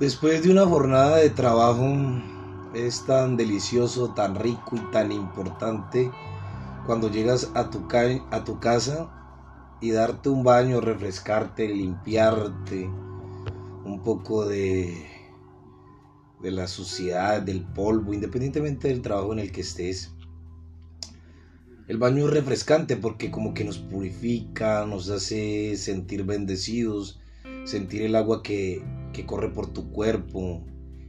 Después 0.00 0.44
de 0.44 0.52
una 0.52 0.64
jornada 0.64 1.16
de 1.16 1.28
trabajo 1.28 1.84
es 2.72 3.04
tan 3.04 3.36
delicioso, 3.36 4.14
tan 4.14 4.36
rico 4.36 4.76
y 4.76 4.92
tan 4.92 5.10
importante 5.10 6.12
cuando 6.86 7.10
llegas 7.10 7.50
a 7.54 7.68
tu, 7.68 7.88
casa 8.60 9.10
y 9.80 9.90
darte 9.90 10.28
un 10.28 10.44
baño, 10.44 10.80
refrescarte, 10.80 11.66
limpiarte 11.66 12.84
un 13.84 14.00
poco 14.04 14.46
de, 14.46 15.04
de 16.40 16.50
la 16.52 16.68
suciedad, 16.68 17.42
del 17.42 17.64
polvo, 17.64 18.14
independientemente 18.14 18.86
del 18.86 19.02
trabajo 19.02 19.32
en 19.32 19.40
el 19.40 19.50
que 19.50 19.62
estés. 19.62 20.12
El 21.88 21.98
baño 21.98 22.26
es 22.26 22.34
refrescante 22.34 22.96
porque 22.96 23.32
como 23.32 23.52
que 23.52 23.64
nos 23.64 23.78
purifica, 23.78 24.86
nos 24.86 25.10
hace 25.10 25.76
sentir 25.76 26.22
bendecidos, 26.22 27.20
sentir 27.64 28.02
el 28.02 28.14
agua 28.14 28.44
que, 28.44 28.84
que 29.12 29.26
corre 29.26 29.50
por 29.50 29.72
tu 29.72 29.90
cuerpo, 29.90 30.64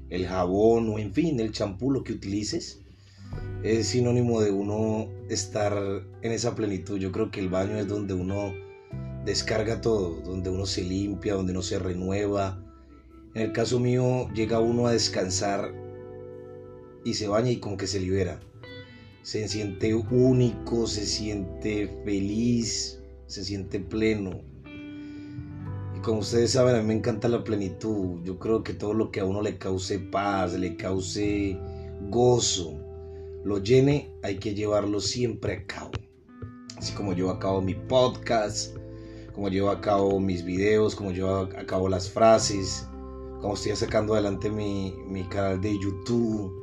el 0.09 0.25
jabón 0.25 0.89
o 0.89 0.99
en 0.99 1.13
fin, 1.13 1.39
el 1.39 1.51
champú, 1.51 1.91
lo 1.91 2.03
que 2.03 2.13
utilices, 2.13 2.81
es 3.63 3.87
sinónimo 3.89 4.41
de 4.41 4.51
uno 4.51 5.09
estar 5.29 5.73
en 6.21 6.31
esa 6.31 6.55
plenitud. 6.55 6.97
Yo 6.97 7.11
creo 7.11 7.29
que 7.31 7.39
el 7.39 7.49
baño 7.49 7.77
es 7.77 7.87
donde 7.87 8.13
uno 8.13 8.53
descarga 9.25 9.81
todo, 9.81 10.21
donde 10.21 10.49
uno 10.49 10.65
se 10.65 10.83
limpia, 10.83 11.35
donde 11.35 11.51
uno 11.51 11.61
se 11.61 11.79
renueva. 11.79 12.63
En 13.35 13.43
el 13.43 13.51
caso 13.51 13.79
mío 13.79 14.29
llega 14.33 14.59
uno 14.59 14.87
a 14.87 14.93
descansar 14.93 15.73
y 17.03 17.13
se 17.13 17.27
baña 17.27 17.51
y 17.51 17.57
como 17.57 17.77
que 17.77 17.87
se 17.87 17.99
libera. 17.99 18.39
Se 19.21 19.47
siente 19.47 19.93
único, 19.93 20.87
se 20.87 21.05
siente 21.05 22.01
feliz, 22.03 22.99
se 23.27 23.43
siente 23.43 23.79
pleno 23.79 24.41
como 26.01 26.19
ustedes 26.19 26.51
saben, 26.51 26.75
a 26.75 26.79
mí 26.79 26.87
me 26.87 26.93
encanta 26.93 27.27
la 27.27 27.43
plenitud. 27.43 28.21
Yo 28.23 28.39
creo 28.39 28.63
que 28.63 28.73
todo 28.73 28.93
lo 28.93 29.11
que 29.11 29.19
a 29.19 29.25
uno 29.25 29.41
le 29.41 29.57
cause 29.57 29.99
paz, 29.99 30.53
le 30.53 30.75
cause 30.75 31.57
gozo, 32.09 32.79
lo 33.43 33.57
llene, 33.57 34.11
hay 34.23 34.37
que 34.37 34.53
llevarlo 34.53 34.99
siempre 34.99 35.53
a 35.53 35.65
cabo. 35.65 35.91
Así 36.77 36.93
como 36.93 37.13
llevo 37.13 37.31
a 37.31 37.39
cabo 37.39 37.61
mi 37.61 37.75
podcast, 37.75 38.75
como 39.33 39.49
llevo 39.49 39.69
a 39.69 39.81
cabo 39.81 40.19
mis 40.19 40.45
videos, 40.45 40.95
como 40.95 41.11
llevo 41.11 41.49
a 41.57 41.65
cabo 41.65 41.89
las 41.89 42.09
frases, 42.09 42.87
como 43.41 43.55
estoy 43.55 43.75
sacando 43.75 44.13
adelante 44.13 44.49
mi, 44.49 44.93
mi 45.07 45.23
canal 45.23 45.59
de 45.59 45.73
YouTube. 45.73 46.53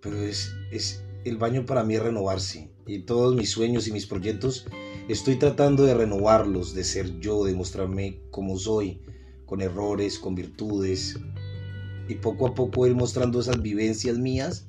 Pero 0.00 0.22
es, 0.22 0.50
es, 0.70 1.02
el 1.24 1.36
baño 1.36 1.66
para 1.66 1.84
mí 1.84 1.98
renovarse. 1.98 2.70
Y 2.86 3.00
todos 3.00 3.34
mis 3.34 3.50
sueños 3.50 3.86
y 3.86 3.92
mis 3.92 4.06
proyectos 4.06 4.66
Estoy 5.08 5.36
tratando 5.36 5.84
de 5.84 5.94
renovarlos, 5.94 6.74
de 6.74 6.84
ser 6.84 7.18
yo, 7.18 7.44
de 7.44 7.54
mostrarme 7.54 8.20
como 8.30 8.58
soy, 8.58 9.00
con 9.46 9.62
errores, 9.62 10.18
con 10.18 10.34
virtudes, 10.34 11.18
y 12.08 12.16
poco 12.16 12.46
a 12.46 12.54
poco 12.54 12.86
ir 12.86 12.94
mostrando 12.94 13.40
esas 13.40 13.62
vivencias 13.62 14.18
mías 14.18 14.66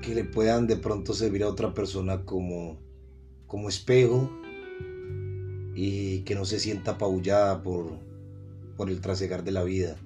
que 0.00 0.14
le 0.14 0.24
puedan 0.24 0.66
de 0.66 0.78
pronto 0.78 1.12
servir 1.12 1.42
a 1.42 1.48
otra 1.48 1.74
persona 1.74 2.24
como, 2.24 2.78
como 3.46 3.68
espejo 3.68 4.30
y 5.74 6.20
que 6.20 6.34
no 6.34 6.46
se 6.46 6.58
sienta 6.58 6.92
apabullada 6.92 7.62
por, 7.62 7.98
por 8.78 8.88
el 8.88 9.02
trasegar 9.02 9.44
de 9.44 9.52
la 9.52 9.64
vida 9.64 9.98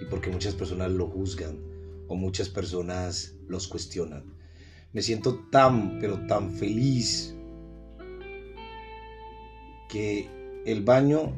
y 0.00 0.04
porque 0.04 0.30
muchas 0.30 0.54
personas 0.54 0.92
lo 0.92 1.08
juzgan 1.08 1.58
o 2.06 2.14
muchas 2.14 2.48
personas 2.48 3.34
los 3.48 3.66
cuestionan. 3.66 4.37
Me 4.92 5.02
siento 5.02 5.40
tan, 5.50 5.98
pero 6.00 6.26
tan 6.26 6.50
feliz 6.52 7.34
que 9.88 10.28
el 10.64 10.82
baño, 10.82 11.32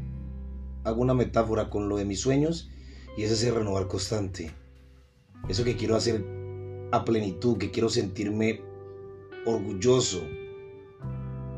hago 0.84 1.02
una 1.02 1.14
metáfora 1.14 1.68
con 1.68 1.88
lo 1.88 1.96
de 1.96 2.04
mis 2.04 2.20
sueños 2.20 2.70
y 3.16 3.24
es 3.24 3.32
ese 3.32 3.50
renovar 3.50 3.88
constante. 3.88 4.52
Eso 5.48 5.64
que 5.64 5.76
quiero 5.76 5.96
hacer 5.96 6.24
a 6.92 7.04
plenitud, 7.04 7.58
que 7.58 7.70
quiero 7.70 7.88
sentirme 7.88 8.60
orgulloso, 9.46 10.20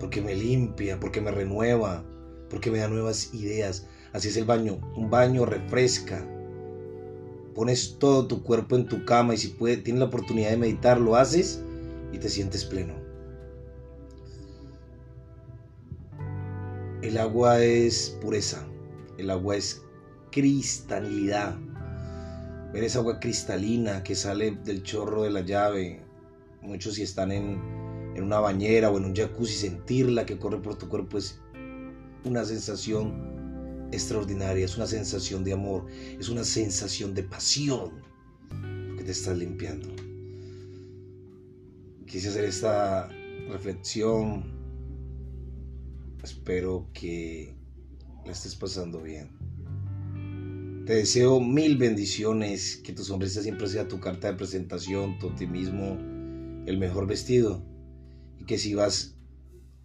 porque 0.00 0.22
me 0.22 0.34
limpia, 0.34 0.98
porque 0.98 1.20
me 1.20 1.30
renueva, 1.30 2.04
porque 2.48 2.70
me 2.70 2.78
da 2.78 2.88
nuevas 2.88 3.34
ideas. 3.34 3.86
Así 4.12 4.28
es 4.28 4.36
el 4.36 4.44
baño. 4.44 4.78
Un 4.96 5.10
baño 5.10 5.44
refresca. 5.44 6.26
Pones 7.54 7.98
todo 7.98 8.26
tu 8.26 8.42
cuerpo 8.42 8.76
en 8.76 8.86
tu 8.86 9.04
cama 9.04 9.34
y 9.34 9.38
si 9.38 9.48
puede, 9.48 9.76
tienes 9.76 10.00
la 10.00 10.06
oportunidad 10.06 10.50
de 10.50 10.56
meditar, 10.56 10.98
lo 10.98 11.16
haces 11.16 11.62
y 12.12 12.18
te 12.18 12.28
sientes 12.28 12.64
pleno. 12.64 12.94
El 17.02 17.18
agua 17.18 17.62
es 17.62 18.16
pureza, 18.20 18.64
el 19.18 19.30
agua 19.30 19.56
es 19.56 19.82
cristalidad. 20.30 21.58
Ver 22.72 22.84
esa 22.84 23.00
agua 23.00 23.18
cristalina 23.18 24.02
que 24.02 24.14
sale 24.14 24.52
del 24.64 24.82
chorro 24.82 25.22
de 25.22 25.30
la 25.30 25.40
llave. 25.40 26.00
Muchos 26.62 26.94
si 26.94 27.02
están 27.02 27.32
en, 27.32 27.60
en 28.14 28.22
una 28.22 28.38
bañera 28.38 28.90
o 28.90 28.98
en 28.98 29.06
un 29.06 29.16
jacuzzi, 29.16 29.54
sentirla 29.54 30.24
que 30.24 30.38
corre 30.38 30.62
por 30.62 30.76
tu 30.76 30.88
cuerpo 30.88 31.18
es 31.18 31.40
una 32.24 32.44
sensación 32.44 33.88
extraordinaria, 33.90 34.64
es 34.64 34.76
una 34.76 34.86
sensación 34.86 35.42
de 35.42 35.54
amor, 35.54 35.86
es 36.18 36.28
una 36.28 36.44
sensación 36.44 37.14
de 37.14 37.24
pasión, 37.24 37.90
que 38.96 39.02
te 39.02 39.10
estás 39.10 39.36
limpiando 39.36 40.11
quise 42.06 42.28
hacer 42.28 42.44
esta 42.44 43.08
reflexión. 43.48 44.44
Espero 46.22 46.88
que 46.92 47.54
la 48.24 48.32
estés 48.32 48.54
pasando 48.54 49.02
bien. 49.02 49.30
Te 50.86 50.94
deseo 50.94 51.40
mil 51.40 51.76
bendiciones, 51.76 52.76
que 52.76 52.92
tu 52.92 53.04
sonrisa 53.04 53.42
siempre 53.42 53.66
sea 53.68 53.88
tu 53.88 54.00
carta 54.00 54.28
de 54.28 54.36
presentación, 54.36 55.18
tu 55.18 55.28
optimismo, 55.28 55.96
el 56.66 56.78
mejor 56.78 57.06
vestido. 57.06 57.64
Y 58.38 58.44
que 58.44 58.58
si 58.58 58.74
vas 58.74 59.16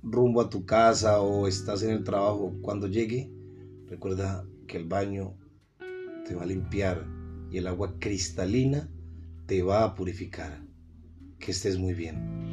rumbo 0.02 0.42
a 0.42 0.50
tu 0.50 0.66
casa 0.66 1.22
o 1.22 1.48
estás 1.48 1.84
en 1.84 1.92
el 1.92 2.04
trabajo, 2.04 2.54
cuando 2.62 2.88
llegue, 2.88 3.32
recuerda 3.88 4.46
que 4.68 4.78
el 4.78 4.86
baño 4.86 5.38
te 6.26 6.36
va 6.36 6.44
a 6.44 6.48
limpiar 6.48 7.08
y 7.52 7.58
el 7.58 7.68
agua 7.68 7.98
cristalina 8.00 8.90
te 9.46 9.64
va 9.64 9.84
a 9.84 9.96
purificar 9.96 10.67
que 11.48 11.54
estés 11.54 11.78
muy 11.78 11.94
bien. 11.94 12.47